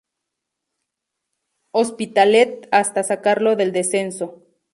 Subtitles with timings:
[1.69, 4.41] Hospitalet hasta sacarlo del descenso.